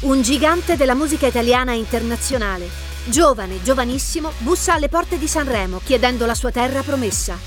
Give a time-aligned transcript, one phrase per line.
[0.00, 2.68] un gigante della musica italiana internazionale.
[3.04, 7.38] Giovane, giovanissimo, bussa alle porte di Sanremo chiedendo la sua terra promessa.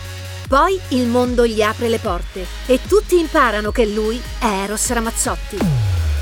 [0.48, 5.58] Poi il mondo gli apre le porte e tutti imparano che lui è Eros Ramazzotti.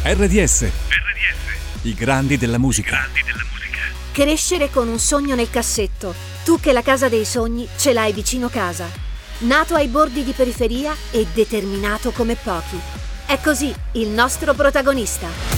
[0.04, 0.62] RDS.
[0.62, 1.82] RDS.
[1.82, 2.92] I grandi della musica.
[2.92, 3.80] I grandi della musica.
[4.14, 6.14] Crescere con un sogno nel cassetto.
[6.46, 8.88] Tu che la casa dei sogni ce l'hai vicino casa.
[9.40, 12.80] Nato ai bordi di periferia e determinato come pochi.
[13.26, 15.51] È così il nostro protagonista.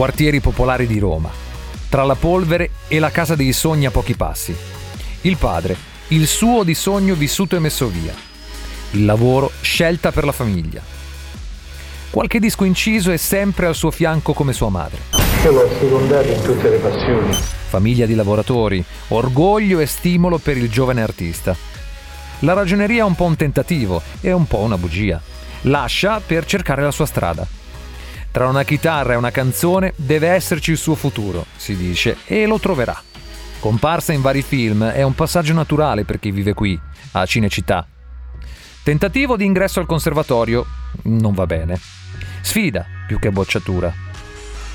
[0.00, 1.28] Quartieri popolari di Roma.
[1.90, 4.56] Tra la polvere e la casa dei sogni a pochi passi.
[5.20, 5.76] Il padre,
[6.08, 8.14] il suo di sogno vissuto e messo via.
[8.92, 10.80] Il lavoro, scelta per la famiglia.
[12.08, 15.00] Qualche disco inciso è sempre al suo fianco come sua madre.
[15.44, 17.34] Io l'ho secondato in tutte le passioni.
[17.68, 21.54] Famiglia di lavoratori, orgoglio e stimolo per il giovane artista.
[22.38, 25.20] La ragioneria è un po' un tentativo e un po' una bugia
[25.62, 27.46] lascia per cercare la sua strada.
[28.30, 32.58] Tra una chitarra e una canzone deve esserci il suo futuro, si dice, e lo
[32.58, 33.00] troverà.
[33.58, 36.78] Comparsa in vari film è un passaggio naturale per chi vive qui,
[37.12, 37.86] a Cinecittà.
[38.82, 40.64] Tentativo di ingresso al conservatorio
[41.02, 41.78] non va bene.
[42.40, 43.92] Sfida più che bocciatura.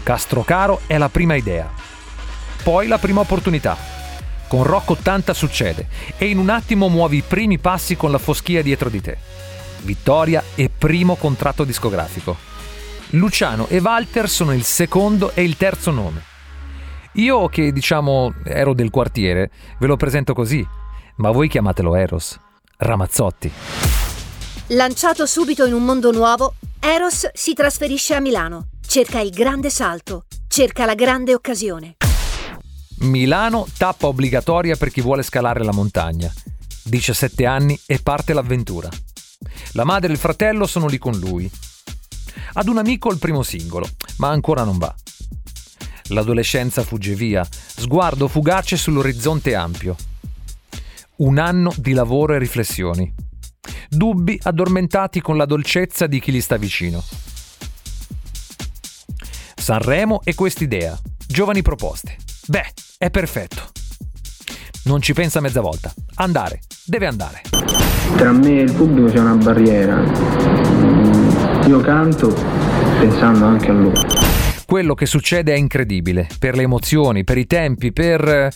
[0.04, 1.72] Castrocaro è la prima idea.
[2.62, 3.78] Poi la prima opportunità.
[4.48, 8.62] Con Rock 80 succede e in un attimo muovi i primi passi con la foschia
[8.62, 9.18] dietro di te
[9.86, 12.55] vittoria e primo contratto discografico.
[13.16, 16.22] Luciano e Walter sono il secondo e il terzo nome.
[17.14, 20.66] Io che diciamo ero del quartiere, ve lo presento così,
[21.18, 22.38] ma voi chiamatelo Eros,
[22.78, 23.52] Ramazzotti.
[24.68, 30.26] Lanciato subito in un mondo nuovo, Eros si trasferisce a Milano, cerca il grande salto,
[30.50, 31.96] cerca la grande occasione.
[33.00, 36.32] Milano, tappa obbligatoria per chi vuole scalare la montagna.
[36.84, 38.90] 17 anni e parte l'avventura.
[39.72, 41.50] La madre e il fratello sono lì con lui.
[42.54, 44.94] Ad un amico il primo singolo, ma ancora non va.
[46.10, 49.96] L'adolescenza fugge via, sguardo fugace sull'orizzonte ampio.
[51.18, 53.14] Un anno di lavoro e riflessioni.
[53.90, 57.04] Dubbi addormentati con la dolcezza di chi gli sta vicino.
[59.56, 60.96] Sanremo e quest'idea.
[61.28, 62.18] Giovani proposte.
[62.48, 63.72] Beh, è perfetto.
[64.84, 65.92] Non ci pensa mezza volta.
[66.16, 67.42] Andare, deve andare.
[68.16, 70.75] Tra me e il pubblico c'è una barriera.
[71.68, 72.32] Io canto
[73.00, 73.92] pensando anche a lui.
[74.68, 78.54] Quello che succede è incredibile, per le emozioni, per i tempi, per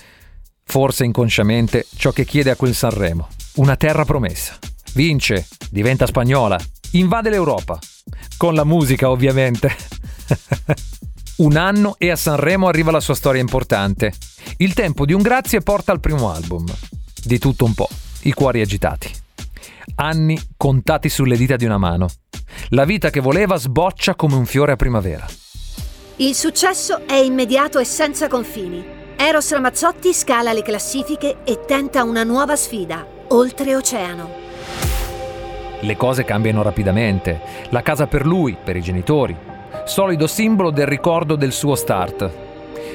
[0.63, 3.27] forse inconsciamente ciò che chiede a quel Sanremo.
[3.55, 4.59] Una terra promessa.
[4.93, 6.59] Vince, diventa spagnola,
[6.91, 7.79] invade l'Europa.
[8.37, 9.75] Con la musica, ovviamente.
[11.37, 14.13] un anno e a Sanremo arriva la sua storia importante.
[14.57, 16.65] Il tempo di un grazie porta al primo album.
[17.23, 17.89] Di tutto un po',
[18.21, 19.18] i cuori agitati.
[19.95, 22.07] Anni contati sulle dita di una mano.
[22.69, 25.25] La vita che voleva sboccia come un fiore a primavera.
[26.17, 28.83] Il successo è immediato e senza confini.
[29.15, 34.29] Eros Ramazzotti scala le classifiche e tenta una nuova sfida, oltreoceano.
[35.81, 37.39] Le cose cambiano rapidamente.
[37.69, 39.35] La casa per lui, per i genitori.
[39.85, 42.29] Solido simbolo del ricordo del suo start.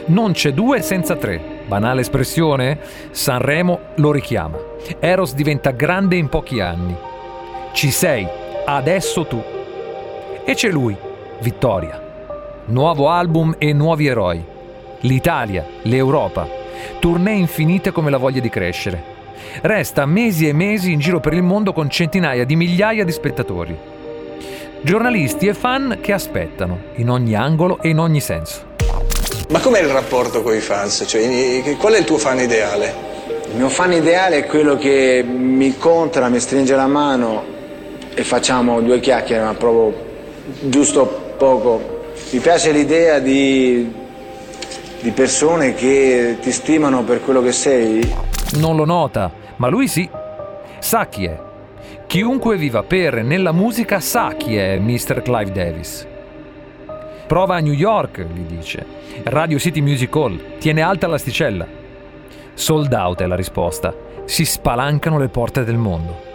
[0.06, 1.62] Non c'è due senza tre.
[1.66, 2.78] Banale espressione?
[3.10, 4.58] Sanremo lo richiama.
[4.98, 6.94] Eros diventa grande in pochi anni.
[7.72, 8.26] Ci sei,
[8.64, 9.42] adesso tu.
[10.44, 10.96] E c'è lui,
[11.40, 12.02] Vittoria.
[12.66, 14.42] Nuovo album e nuovi eroi.
[15.00, 16.48] L'Italia, l'Europa.
[16.98, 19.12] Tournée infinite come la voglia di crescere.
[19.60, 23.76] Resta mesi e mesi in giro per il mondo con centinaia di migliaia di spettatori.
[24.80, 28.72] Giornalisti e fan che aspettano, in ogni angolo e in ogni senso.
[29.50, 31.04] Ma com'è il rapporto con i fans?
[31.06, 33.13] Cioè, qual è il tuo fan ideale?
[33.54, 37.44] Il mio fan ideale è quello che mi incontra, mi stringe la mano
[38.12, 39.94] e facciamo due chiacchiere, ma proprio
[40.62, 42.02] giusto poco.
[42.32, 43.88] Mi piace l'idea di,
[45.00, 48.12] di persone che ti stimano per quello che sei.
[48.54, 50.10] Non lo nota, ma lui sì.
[50.80, 51.38] Sa chi è.
[52.08, 55.22] Chiunque viva per nella musica sa chi è Mr.
[55.22, 56.04] Clive Davis.
[57.28, 58.84] Prova a New York, gli dice.
[59.22, 60.58] Radio City Music Hall.
[60.58, 61.82] Tiene alta l'asticella.
[62.54, 63.92] Sold out è la risposta.
[64.24, 66.32] Si spalancano le porte del mondo.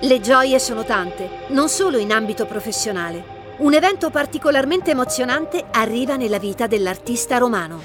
[0.00, 3.36] Le gioie sono tante, non solo in ambito professionale.
[3.58, 7.82] Un evento particolarmente emozionante arriva nella vita dell'artista romano.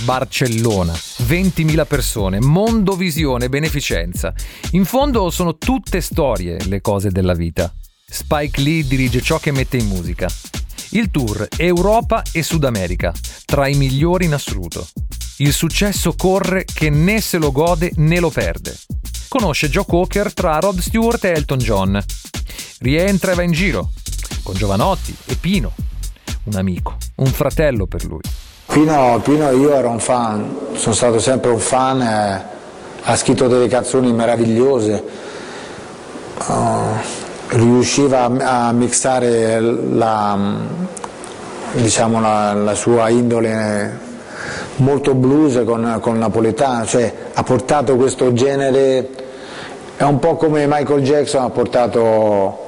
[0.00, 4.32] Barcellona, 20.000 persone, mondovisione, beneficenza.
[4.72, 7.72] In fondo sono tutte storie le cose della vita.
[8.06, 10.28] Spike Lee dirige ciò che mette in musica.
[10.90, 13.12] Il tour Europa e Sud America,
[13.44, 14.86] tra i migliori in assoluto.
[15.40, 18.76] Il successo corre che né se lo gode né lo perde.
[19.28, 22.04] Conosce Joe Cocker tra Rod Stewart e Elton John.
[22.80, 23.90] Rientra e va in giro,
[24.42, 25.72] con Giovanotti e Pino.
[26.44, 28.20] un amico, un fratello per lui.
[28.66, 32.42] Pino, Pino io ero un fan, sono stato sempre un fan, eh,
[33.02, 35.04] ha scritto delle canzoni meravigliose,
[36.48, 36.96] uh,
[37.48, 40.36] riusciva a, a mixare la,
[41.74, 44.06] diciamo, la, la sua indole
[44.76, 49.08] molto blues con, con napoletano, cioè ha portato questo genere,
[49.96, 52.66] è un po' come Michael Jackson ha portato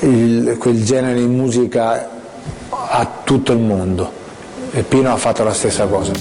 [0.00, 2.10] il, quel genere di musica
[2.68, 4.24] a tutto il mondo
[4.72, 6.12] e Pino ha fatto la stessa cosa.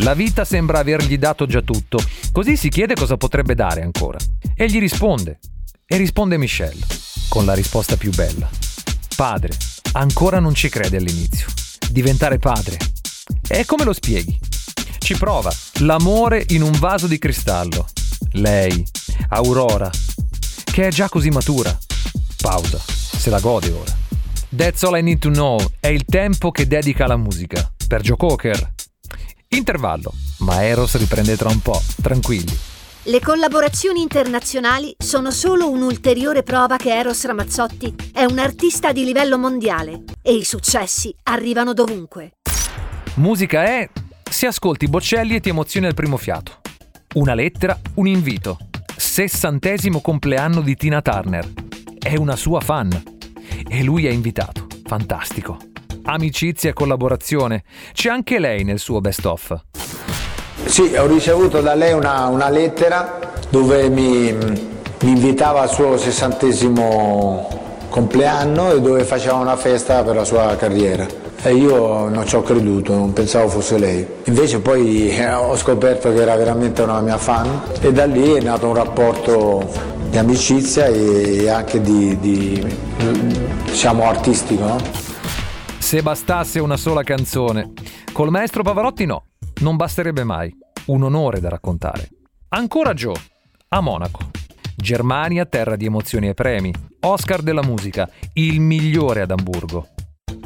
[0.00, 1.98] La vita sembra avergli dato già tutto,
[2.30, 4.18] così si chiede cosa potrebbe dare ancora.
[4.54, 5.38] E gli risponde.
[5.86, 6.84] E risponde Michelle,
[7.28, 8.48] con la risposta più bella.
[9.14, 9.52] Padre,
[9.92, 11.46] ancora non ci crede all'inizio.
[11.90, 12.76] Diventare padre.
[13.48, 14.38] E come lo spieghi?
[14.98, 15.52] Ci prova.
[15.80, 17.86] L'amore in un vaso di cristallo.
[18.32, 18.84] Lei,
[19.28, 19.90] Aurora,
[20.64, 21.76] che è già così matura.
[22.40, 22.78] Pausa.
[22.86, 23.94] Se la gode ora.
[24.54, 27.70] That's all I need to know è il tempo che dedica alla musica.
[27.86, 28.74] Per Joe Cocker.
[29.48, 32.56] Intervallo, ma Eros riprende tra un po', tranquilli.
[33.04, 39.38] Le collaborazioni internazionali sono solo un'ulteriore prova che Eros Ramazzotti è un artista di livello
[39.38, 42.32] mondiale e i successi arrivano dovunque.
[43.16, 43.88] Musica è...
[44.28, 46.60] Si ascolti Boccelli e ti emozioni al primo fiato.
[47.14, 48.58] Una lettera, un invito.
[48.94, 51.50] Sessantesimo compleanno di Tina Turner.
[51.98, 52.90] È una sua fan.
[53.68, 54.66] E lui è invitato.
[54.84, 55.56] Fantastico.
[56.02, 57.64] Amicizia e collaborazione.
[57.94, 59.62] C'è anche lei nel suo best of.
[60.66, 67.64] Sì, ho ricevuto da lei una, una lettera dove mi, mi invitava al suo sessantesimo
[67.88, 71.25] compleanno e dove faceva una festa per la sua carriera.
[71.46, 74.04] E io non ci ho creduto, non pensavo fosse lei.
[74.24, 78.40] Invece poi eh, ho scoperto che era veramente una mia fan e da lì è
[78.40, 79.70] nato un rapporto
[80.10, 82.76] di amicizia e anche di, di
[83.64, 84.64] diciamo artistico.
[84.64, 84.76] No?
[85.78, 87.74] Se bastasse una sola canzone.
[88.12, 89.26] Col maestro Pavarotti no,
[89.60, 90.52] non basterebbe mai.
[90.86, 92.08] Un onore da raccontare.
[92.48, 93.14] Ancora Joe,
[93.68, 94.18] a Monaco.
[94.74, 96.74] Germania, terra di emozioni e premi.
[97.02, 99.90] Oscar della musica, il migliore ad Amburgo.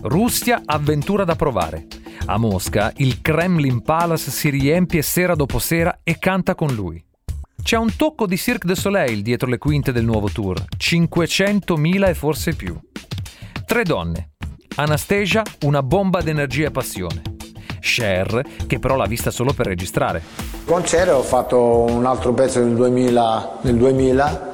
[0.02, 1.86] Russia, avventura da provare.
[2.26, 7.02] A Mosca, il Kremlin Palace si riempie sera dopo sera e canta con lui.
[7.62, 12.14] C'è un tocco di Cirque du Soleil dietro le quinte del nuovo tour, 500.000 e
[12.14, 12.78] forse più.
[13.66, 14.30] Tre donne.
[14.76, 17.22] Anastasia, una bomba d'energia e passione.
[17.80, 20.22] Cher, che però l'ha vista solo per registrare.
[20.64, 24.48] Con Cher ho fatto un altro pezzo nel 2000, nel 2000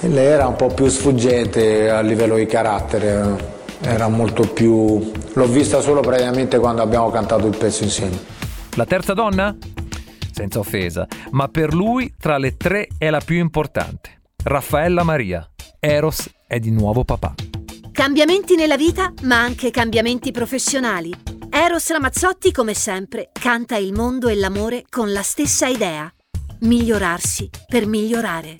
[0.00, 3.53] e lei era un po' più sfuggente a livello di carattere,
[3.84, 5.12] era molto più...
[5.32, 8.18] l'ho vista solo praticamente quando abbiamo cantato il pezzo insieme.
[8.76, 9.54] La terza donna?
[10.32, 14.22] Senza offesa, ma per lui tra le tre è la più importante.
[14.42, 15.48] Raffaella Maria.
[15.78, 17.34] Eros è di nuovo papà.
[17.92, 21.14] Cambiamenti nella vita, ma anche cambiamenti professionali.
[21.50, 26.12] Eros Ramazzotti, come sempre, canta il mondo e l'amore con la stessa idea.
[26.60, 28.56] Migliorarsi per migliorare.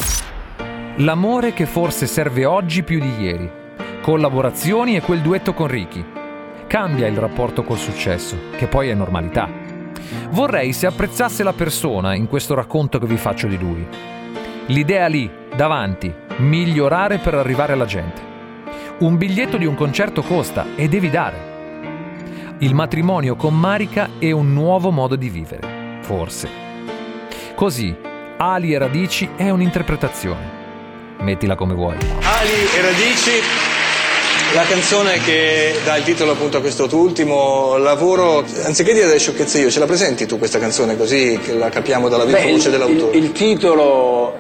[0.99, 3.63] L'amore che forse serve oggi più di ieri.
[4.05, 6.05] Collaborazioni e quel duetto con Ricky.
[6.67, 9.49] Cambia il rapporto col successo, che poi è normalità.
[10.29, 13.83] Vorrei se apprezzasse la persona in questo racconto che vi faccio di lui.
[14.67, 18.21] L'idea lì, davanti, migliorare per arrivare alla gente.
[18.99, 22.57] Un biglietto di un concerto costa e devi dare.
[22.59, 26.47] Il matrimonio con Marica è un nuovo modo di vivere, forse.
[27.55, 27.97] Così,
[28.37, 30.63] Ali e radici è un'interpretazione.
[31.21, 31.97] Mettila come vuoi.
[31.97, 33.74] Ali e radici,
[34.53, 39.19] la canzone che dà il titolo appunto a questo tuo ultimo lavoro, anziché dire delle
[39.19, 42.71] sciocchezze io, ce la presenti tu questa canzone così che la capiamo dalla Beh, voce
[42.71, 43.17] dell'autore?
[43.17, 44.37] il, il titolo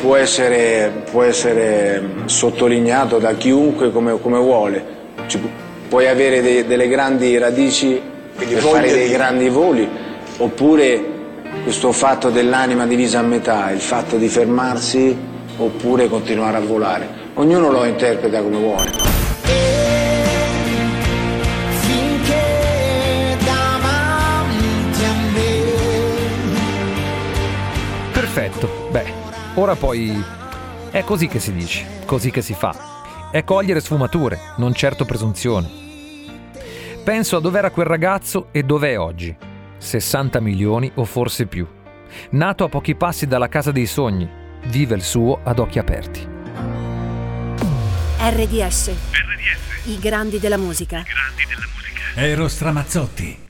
[0.00, 4.84] può essere, può essere sottolineato da chiunque come, come vuole.
[5.26, 5.50] Ci pu-
[5.88, 8.00] puoi avere de- delle grandi radici
[8.36, 9.86] Quindi per fare dei di- grandi voli,
[10.38, 11.12] oppure
[11.62, 15.14] questo fatto dell'anima divisa a metà, il fatto di fermarsi
[15.58, 17.22] oppure continuare a volare.
[17.36, 18.90] Ognuno lo interpreta come vuole.
[28.12, 28.88] Perfetto.
[28.92, 29.12] Beh,
[29.54, 30.22] ora poi
[30.92, 32.72] è così che si dice, così che si fa.
[33.32, 35.68] È cogliere sfumature, non certo presunzione.
[37.02, 39.36] Penso a dov'era quel ragazzo e dov'è oggi.
[39.76, 41.66] 60 milioni o forse più.
[42.30, 44.30] Nato a pochi passi dalla casa dei sogni,
[44.66, 46.33] vive il suo ad occhi aperti.
[48.26, 48.90] RDS.
[49.84, 51.02] I grandi della musica.
[52.14, 53.43] Eros Ramazzotti.